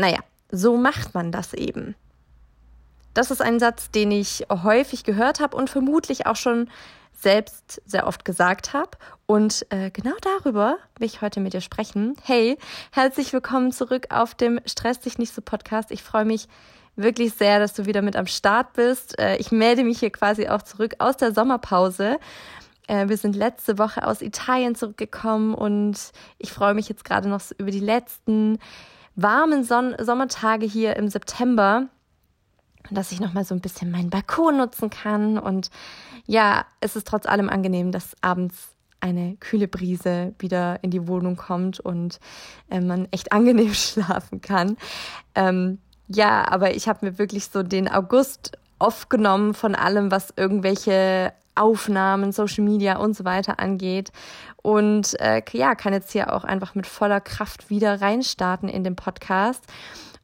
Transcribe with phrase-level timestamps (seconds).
[0.00, 0.20] naja,
[0.50, 1.94] so macht man das eben.
[3.14, 6.68] Das ist ein Satz, den ich häufig gehört habe und vermutlich auch schon
[7.12, 8.90] selbst sehr oft gesagt habe.
[9.26, 12.16] Und äh, genau darüber will ich heute mit dir sprechen.
[12.24, 12.56] Hey,
[12.92, 15.90] herzlich willkommen zurück auf dem Stress dich nicht so Podcast.
[15.90, 16.48] Ich freue mich
[16.96, 19.18] wirklich sehr, dass du wieder mit am Start bist.
[19.18, 22.18] Äh, ich melde mich hier quasi auch zurück aus der Sommerpause.
[22.86, 25.96] Äh, wir sind letzte Woche aus Italien zurückgekommen und
[26.38, 28.58] ich freue mich jetzt gerade noch über die letzten
[29.16, 31.88] warmen Son Sommertage hier im September
[32.90, 35.38] dass ich nochmal so ein bisschen meinen Balkon nutzen kann.
[35.38, 35.70] Und
[36.26, 41.36] ja, es ist trotz allem angenehm, dass abends eine kühle Brise wieder in die Wohnung
[41.36, 42.20] kommt und
[42.70, 44.76] äh, man echt angenehm schlafen kann.
[45.34, 51.32] Ähm, ja, aber ich habe mir wirklich so den August aufgenommen von allem, was irgendwelche
[51.54, 54.12] Aufnahmen, Social Media und so weiter angeht.
[54.56, 58.96] Und äh, ja, kann jetzt hier auch einfach mit voller Kraft wieder reinstarten in den
[58.96, 59.64] Podcast.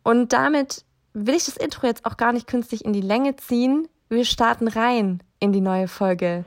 [0.02, 0.84] Und damit
[1.14, 3.88] will ich das Intro jetzt auch gar nicht künstlich in die Länge ziehen.
[4.08, 6.44] Wir starten rein in die neue Folge.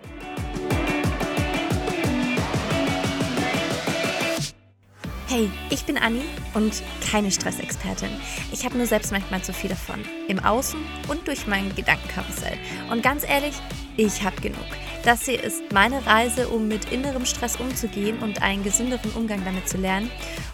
[5.28, 6.24] Hey, ich bin Anni
[6.56, 6.82] und
[7.12, 8.10] keine Stressexpertin.
[8.52, 10.04] Ich habe nur selbst manchmal zu viel davon.
[10.28, 12.58] Im Außen und durch mein Gedankenkarussell.
[12.90, 13.54] Und ganz ehrlich,
[14.00, 14.66] ich habe genug.
[15.04, 19.68] Das hier ist meine Reise, um mit innerem Stress umzugehen und einen gesünderen Umgang damit
[19.68, 20.10] zu lernen.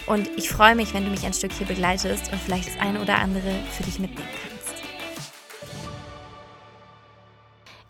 [0.07, 2.99] Und ich freue mich, wenn du mich ein Stück hier begleitest und vielleicht das eine
[3.01, 4.55] oder andere für dich mitnehmen kannst.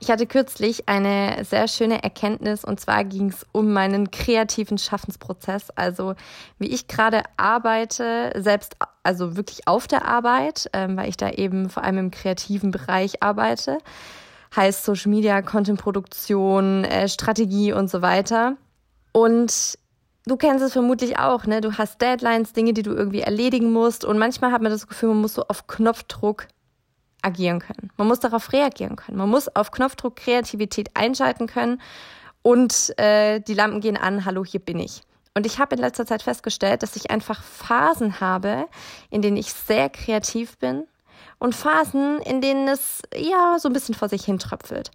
[0.02, 5.70] Ich hatte kürzlich eine sehr schöne Erkenntnis und zwar ging es um meinen kreativen Schaffensprozess.
[5.72, 6.16] Also
[6.60, 11.70] wie ich gerade arbeite, selbst also wirklich auf der Arbeit, ähm, weil ich da eben
[11.70, 13.78] vor allem im kreativen Bereich arbeite
[14.56, 18.58] heißt Social Media, Content-Produktion, äh, Strategie und so weiter.
[19.12, 19.78] Und
[20.26, 21.62] du kennst es vermutlich auch, ne?
[21.62, 24.06] Du hast Deadlines, Dinge, die du irgendwie erledigen musst.
[24.06, 26.48] Und manchmal hat man das Gefühl, man muss so auf Knopfdruck
[27.22, 27.92] agieren können.
[27.98, 29.18] Man muss darauf reagieren können.
[29.18, 31.82] Man muss auf Knopfdruck Kreativität einschalten können
[32.44, 35.02] und äh, die Lampen gehen an, hallo, hier bin ich.
[35.34, 38.68] Und ich habe in letzter Zeit festgestellt, dass ich einfach Phasen habe,
[39.10, 40.86] in denen ich sehr kreativ bin
[41.40, 44.92] und Phasen, in denen es ja so ein bisschen vor sich hin tröpfelt.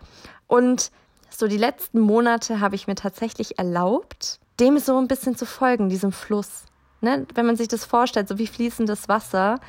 [0.47, 0.91] Und
[1.31, 5.89] so die letzten Monate habe ich mir tatsächlich erlaubt, dem so ein bisschen zu folgen,
[5.89, 6.65] diesem Fluss.
[7.01, 7.27] Ne?
[7.35, 9.61] Wenn man sich das vorstellt, so wie fließendes Wasser,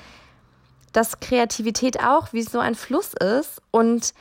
[0.91, 4.13] dass Kreativität auch wie so ein Fluss ist und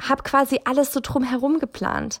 [0.00, 2.20] habe quasi alles so drumherum geplant.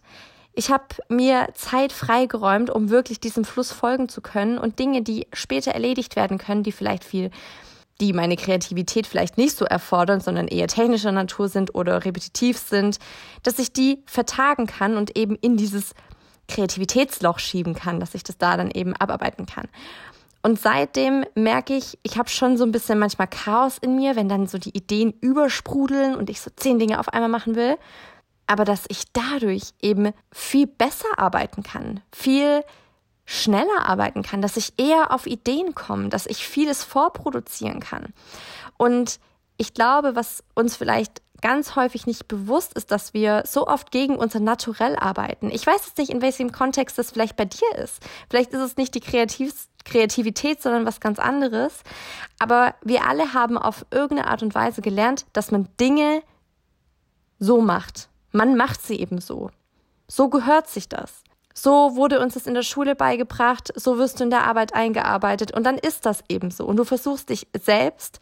[0.54, 5.26] Ich habe mir Zeit freigeräumt, um wirklich diesem Fluss folgen zu können und Dinge, die
[5.32, 7.30] später erledigt werden können, die vielleicht viel
[8.02, 12.98] die meine Kreativität vielleicht nicht so erfordern, sondern eher technischer Natur sind oder repetitiv sind,
[13.44, 15.94] dass ich die vertagen kann und eben in dieses
[16.48, 19.68] Kreativitätsloch schieben kann, dass ich das da dann eben abarbeiten kann.
[20.42, 24.28] Und seitdem merke ich, ich habe schon so ein bisschen manchmal Chaos in mir, wenn
[24.28, 27.76] dann so die Ideen übersprudeln und ich so zehn Dinge auf einmal machen will.
[28.48, 32.64] Aber dass ich dadurch eben viel besser arbeiten kann, viel
[33.24, 38.12] schneller arbeiten kann, dass ich eher auf Ideen komme, dass ich vieles vorproduzieren kann.
[38.76, 39.20] Und
[39.56, 44.16] ich glaube, was uns vielleicht ganz häufig nicht bewusst ist, dass wir so oft gegen
[44.16, 45.50] unser Naturell arbeiten.
[45.50, 48.00] Ich weiß jetzt nicht, in welchem Kontext das vielleicht bei dir ist.
[48.30, 49.52] Vielleicht ist es nicht die Kreativ
[49.84, 51.82] Kreativität, sondern was ganz anderes.
[52.38, 56.22] Aber wir alle haben auf irgendeine Art und Weise gelernt, dass man Dinge
[57.40, 58.08] so macht.
[58.30, 59.50] Man macht sie eben so.
[60.06, 61.24] So gehört sich das.
[61.54, 65.52] So wurde uns das in der Schule beigebracht, so wirst du in der Arbeit eingearbeitet
[65.52, 66.64] und dann ist das eben so.
[66.64, 68.20] Und du versuchst dich selbst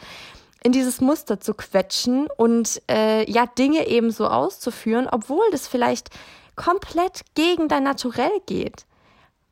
[0.62, 6.10] in dieses Muster zu quetschen und äh, ja, Dinge eben so auszuführen, obwohl das vielleicht
[6.56, 8.84] komplett gegen dein Naturell geht.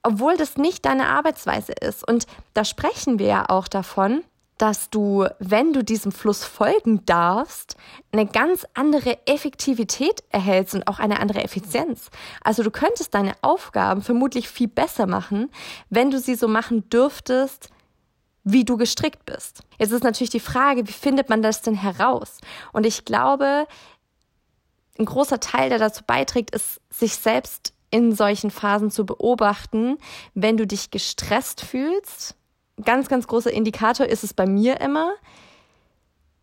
[0.02, 2.06] Obwohl das nicht deine Arbeitsweise ist.
[2.06, 4.22] Und da sprechen wir ja auch davon,
[4.58, 7.76] dass du, wenn du diesem Fluss folgen darfst,
[8.12, 12.10] eine ganz andere Effektivität erhältst und auch eine andere Effizienz.
[12.42, 15.50] Also du könntest deine Aufgaben vermutlich viel besser machen,
[15.90, 17.70] wenn du sie so machen dürftest,
[18.44, 19.62] wie du gestrickt bist.
[19.78, 22.38] Jetzt ist natürlich die Frage, wie findet man das denn heraus?
[22.72, 23.66] Und ich glaube,
[24.98, 29.98] ein großer Teil, der dazu beiträgt, ist, sich selbst in solchen Phasen zu beobachten,
[30.34, 32.36] wenn du dich gestresst fühlst
[32.84, 35.14] ganz, ganz großer Indikator ist es bei mir immer,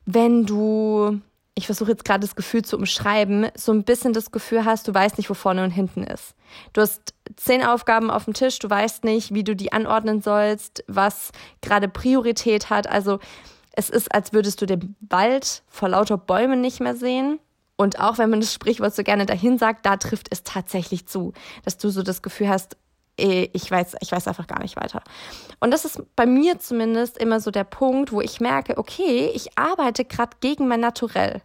[0.05, 1.19] wenn du,
[1.55, 4.93] ich versuche jetzt gerade das Gefühl zu umschreiben, so ein bisschen das Gefühl hast, du
[4.93, 6.35] weißt nicht, wo vorne und hinten ist.
[6.73, 10.83] Du hast zehn Aufgaben auf dem Tisch, du weißt nicht, wie du die anordnen sollst,
[10.87, 12.87] was gerade Priorität hat.
[12.87, 13.19] Also
[13.71, 17.39] es ist, als würdest du den Wald vor lauter Bäumen nicht mehr sehen.
[17.77, 21.33] Und auch wenn man das Sprichwort so gerne dahin sagt, da trifft es tatsächlich zu,
[21.65, 22.77] dass du so das Gefühl hast,
[23.17, 25.01] ich weiß, ich weiß einfach gar nicht weiter.
[25.59, 29.57] Und das ist bei mir zumindest immer so der Punkt, wo ich merke, okay, ich
[29.57, 31.41] arbeite gerade gegen mein Naturell.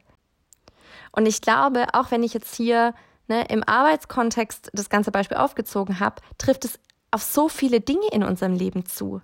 [1.13, 2.95] Und ich glaube, auch wenn ich jetzt hier
[3.29, 6.79] ne, im Arbeitskontext das ganze Beispiel aufgezogen habe, trifft es
[7.11, 9.21] auf so viele Dinge in unserem Leben zu.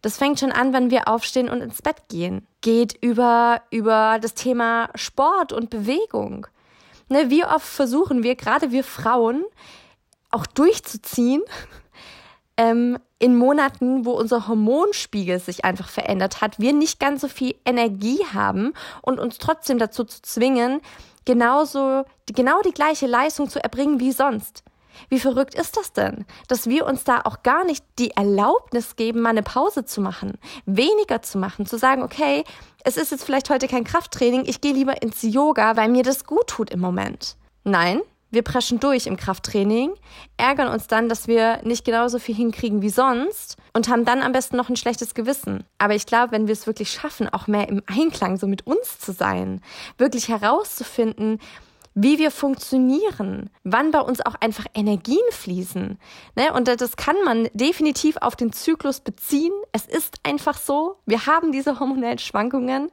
[0.00, 2.46] Das fängt schon an, wenn wir aufstehen und ins Bett gehen.
[2.60, 6.46] Geht über, über das Thema Sport und Bewegung.
[7.08, 9.44] Ne, wie oft versuchen wir, gerade wir Frauen,
[10.32, 11.42] auch durchzuziehen,
[12.56, 17.54] ähm, in Monaten, wo unser Hormonspiegel sich einfach verändert hat, wir nicht ganz so viel
[17.64, 20.80] Energie haben und uns trotzdem dazu zu zwingen,
[21.24, 24.64] genauso, genau die gleiche Leistung zu erbringen wie sonst.
[25.08, 29.20] Wie verrückt ist das denn, dass wir uns da auch gar nicht die Erlaubnis geben,
[29.20, 32.44] mal eine Pause zu machen, weniger zu machen, zu sagen, okay,
[32.84, 36.26] es ist jetzt vielleicht heute kein Krafttraining, ich gehe lieber ins Yoga, weil mir das
[36.26, 37.36] gut tut im Moment.
[37.64, 38.02] Nein,
[38.32, 39.92] wir preschen durch im Krafttraining,
[40.38, 44.32] ärgern uns dann, dass wir nicht genauso viel hinkriegen wie sonst und haben dann am
[44.32, 45.64] besten noch ein schlechtes Gewissen.
[45.78, 48.98] Aber ich glaube, wenn wir es wirklich schaffen, auch mehr im Einklang so mit uns
[48.98, 49.60] zu sein,
[49.98, 51.38] wirklich herauszufinden,
[51.94, 55.98] wie wir funktionieren, wann bei uns auch einfach Energien fließen.
[56.36, 56.52] Ne?
[56.54, 59.52] Und das kann man definitiv auf den Zyklus beziehen.
[59.72, 60.96] Es ist einfach so.
[61.04, 62.90] Wir haben diese hormonellen Schwankungen.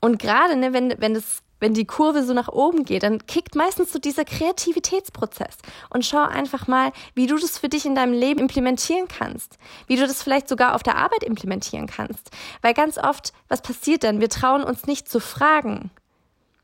[0.00, 3.54] Und gerade, ne, wenn, wenn das wenn die Kurve so nach oben geht, dann kickt
[3.54, 5.56] meistens so dieser Kreativitätsprozess.
[5.90, 9.58] Und schau einfach mal, wie du das für dich in deinem Leben implementieren kannst.
[9.86, 12.30] Wie du das vielleicht sogar auf der Arbeit implementieren kannst.
[12.62, 14.20] Weil ganz oft, was passiert denn?
[14.20, 15.90] Wir trauen uns nicht zu fragen.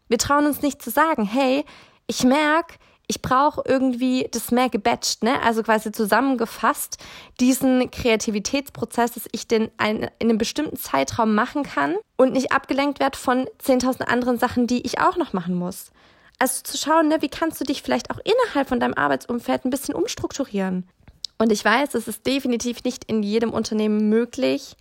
[0.09, 1.65] Wir trauen uns nicht zu sagen, hey,
[2.07, 2.75] ich merke,
[3.13, 5.43] ich brauche irgendwie das mehr gebatcht, ne?
[5.43, 6.97] Also quasi zusammengefasst,
[7.41, 13.01] diesen Kreativitätsprozess, dass ich den ein, in einem bestimmten Zeitraum machen kann und nicht abgelenkt
[13.01, 15.91] werde von 10.000 anderen Sachen, die ich auch noch machen muss.
[16.39, 19.71] Also zu schauen, ne, wie kannst du dich vielleicht auch innerhalb von deinem Arbeitsumfeld ein
[19.71, 20.89] bisschen umstrukturieren.
[21.37, 24.75] Und ich weiß, es ist definitiv nicht in jedem Unternehmen möglich.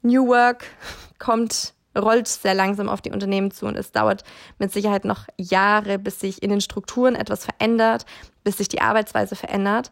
[0.00, 0.64] New Work
[1.18, 4.24] kommt rollt sehr langsam auf die Unternehmen zu und es dauert
[4.58, 8.04] mit Sicherheit noch Jahre, bis sich in den Strukturen etwas verändert,
[8.44, 9.90] bis sich die Arbeitsweise verändert.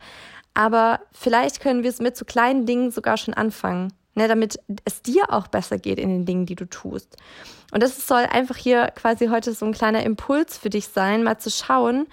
[0.55, 5.03] Aber vielleicht können wir es mit so kleinen Dingen sogar schon anfangen, ne, damit es
[5.03, 7.17] dir auch besser geht in den Dingen, die du tust.
[7.73, 11.39] Und das soll einfach hier quasi heute so ein kleiner Impuls für dich sein, mal
[11.39, 12.07] zu schauen,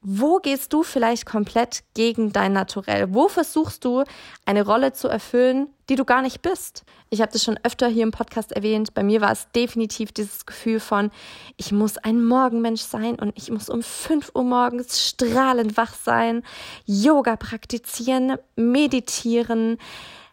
[0.00, 3.12] wo gehst du vielleicht komplett gegen dein Naturell?
[3.12, 4.04] Wo versuchst du
[4.46, 6.84] eine Rolle zu erfüllen, die du gar nicht bist?
[7.10, 8.94] Ich habe das schon öfter hier im Podcast erwähnt.
[8.94, 11.10] Bei mir war es definitiv dieses Gefühl von,
[11.56, 16.44] ich muss ein Morgenmensch sein und ich muss um 5 Uhr morgens strahlend wach sein,
[16.86, 19.78] Yoga praktizieren, meditieren,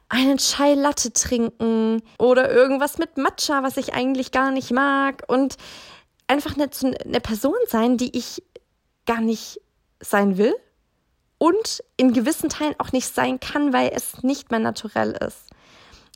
[0.09, 5.57] einen Chai Latte trinken oder irgendwas mit Matcha, was ich eigentlich gar nicht mag und
[6.27, 6.69] einfach eine,
[7.03, 8.44] eine Person sein, die ich
[9.06, 9.60] gar nicht
[10.00, 10.56] sein will
[11.38, 15.50] und in gewissen Teilen auch nicht sein kann, weil es nicht mehr naturell ist.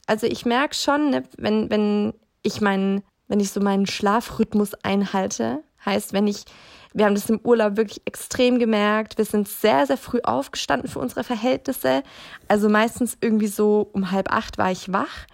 [0.08, 5.64] Also ich merke schon, ne, wenn, wenn ich meinen, wenn ich so meinen Schlafrhythmus einhalte,
[5.86, 6.46] heißt, wenn ich,
[6.94, 11.00] wir haben das im Urlaub wirklich extrem gemerkt, wir sind sehr, sehr früh aufgestanden für
[11.00, 12.04] unsere Verhältnisse.
[12.48, 15.28] Also meistens irgendwie so um halb acht war ich wach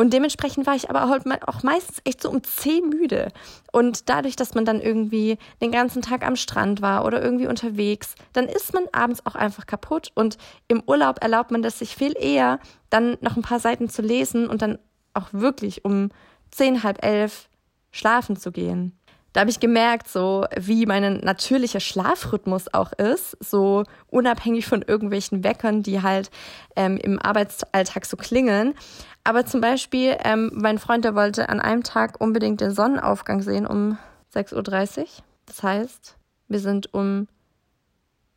[0.00, 1.04] und dementsprechend war ich aber
[1.46, 3.28] auch meistens echt so um zehn müde.
[3.70, 8.14] Und dadurch, dass man dann irgendwie den ganzen Tag am Strand war oder irgendwie unterwegs,
[8.32, 10.10] dann ist man abends auch einfach kaputt.
[10.14, 10.38] Und
[10.68, 14.48] im Urlaub erlaubt man das sich viel eher, dann noch ein paar Seiten zu lesen
[14.48, 14.78] und dann
[15.12, 16.08] auch wirklich um
[16.50, 17.50] zehn, halb elf
[17.90, 18.98] schlafen zu gehen.
[19.32, 25.44] Da habe ich gemerkt, so wie mein natürlicher Schlafrhythmus auch ist, so unabhängig von irgendwelchen
[25.44, 26.30] Weckern, die halt
[26.74, 28.74] ähm, im Arbeitsalltag so klingeln.
[29.22, 33.66] Aber zum Beispiel, ähm, mein Freund, der wollte an einem Tag unbedingt den Sonnenaufgang sehen
[33.66, 33.98] um
[34.34, 35.06] 6.30 Uhr.
[35.46, 36.16] Das heißt,
[36.48, 37.28] wir sind um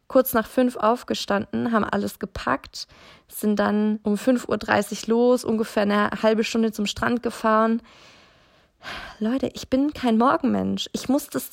[0.07, 2.87] kurz nach fünf aufgestanden, haben alles gepackt,
[3.27, 7.81] sind dann um 5.30 Uhr los, ungefähr eine halbe Stunde zum Strand gefahren.
[9.19, 10.89] Leute, ich bin kein Morgenmensch.
[10.93, 11.51] Ich muss das,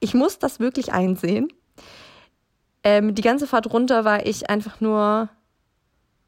[0.00, 1.48] ich muss das wirklich einsehen.
[2.82, 5.28] Ähm, die ganze Fahrt runter war ich einfach nur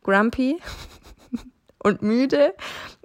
[0.02, 0.59] grumpy
[1.82, 2.54] und müde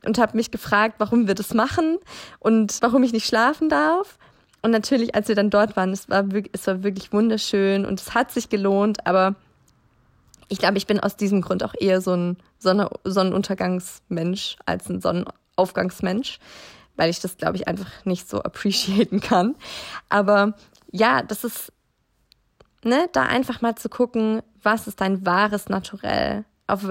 [0.06, 1.98] und habe mich gefragt, warum wir das machen
[2.40, 4.18] und warum ich nicht schlafen darf.
[4.62, 8.02] Und natürlich, als wir dann dort waren, es war, wirklich, es war wirklich wunderschön und
[8.02, 9.36] es hat sich gelohnt, aber
[10.50, 15.02] ich glaube, ich bin aus diesem Grund auch eher so ein Sonne Sonnenuntergangsmensch als ein
[15.02, 16.40] Sonnenaufgangsmensch,
[16.98, 19.56] weil ich das, glaube ich, einfach nicht so appreciaten kann.
[20.10, 20.54] Aber
[20.92, 21.72] ja, das ist,
[22.84, 26.46] ne, da einfach mal zu gucken, was ist dein wahres Naturell?
[26.68, 26.82] auf,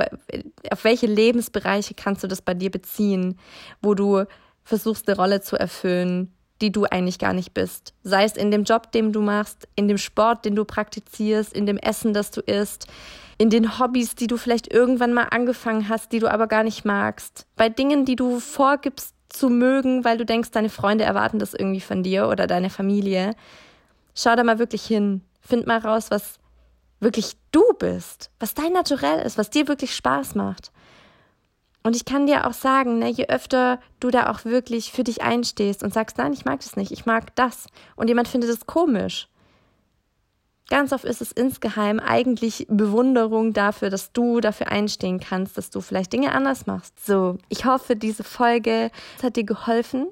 [0.71, 3.39] auf welche Lebensbereiche kannst du das bei dir beziehen,
[3.83, 4.25] wo du
[4.65, 6.33] versuchst, eine Rolle zu erfüllen,
[6.63, 7.93] die du eigentlich gar nicht bist.
[8.03, 11.67] Sei es in dem Job, den du machst, in dem Sport, den du praktizierst, in
[11.67, 12.87] dem Essen, das du isst,
[13.39, 16.87] in den Hobbys, die du vielleicht irgendwann mal angefangen hast, die du aber gar nicht
[16.87, 21.55] magst, bei Dingen, die du vorgibst zu mögen, weil du denkst, deine Freunde erwarten das
[21.55, 23.35] irgendwie von dir oder deine Familie.
[24.15, 25.23] Schau da mal wirklich hin.
[25.41, 26.39] Find mal raus, was
[27.01, 30.73] wirklich du bist, was dein Naturell ist, was dir wirklich Spaß macht.
[31.83, 35.23] Und ich kann dir auch sagen, ne, je öfter du da auch wirklich für dich
[35.23, 38.67] einstehst und sagst, nein, ich mag das nicht, ich mag das, und jemand findet es
[38.67, 39.29] komisch.
[40.69, 45.81] Ganz oft ist es insgeheim eigentlich Bewunderung dafür, dass du dafür einstehen kannst, dass du
[45.81, 47.07] vielleicht Dinge anders machst.
[47.07, 48.91] So, ich hoffe, diese Folge
[49.23, 50.09] hat dir geholfen.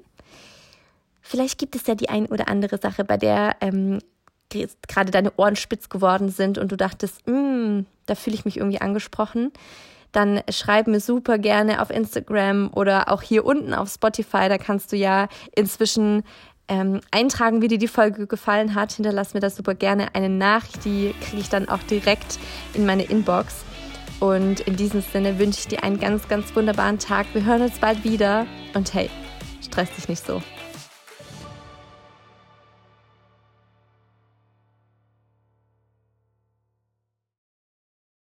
[1.21, 3.99] Vielleicht gibt es ja die ein oder andere Sache, bei der ähm,
[4.87, 8.79] gerade deine Ohren spitz geworden sind und du dachtest, mm, da fühle ich mich irgendwie
[8.79, 9.51] angesprochen
[10.15, 14.47] dann schreib mir super gerne auf Instagram oder auch hier unten auf Spotify.
[14.47, 16.23] Da kannst du ja inzwischen
[16.67, 18.93] ähm, eintragen, wie dir die Folge gefallen hat.
[18.93, 22.39] Hinterlass mir das super gerne eine Nachricht, die kriege ich dann auch direkt
[22.73, 23.63] in meine Inbox.
[24.19, 27.27] Und in diesem Sinne wünsche ich dir einen ganz, ganz wunderbaren Tag.
[27.33, 29.09] Wir hören uns bald wieder und hey,
[29.61, 30.41] stress dich nicht so.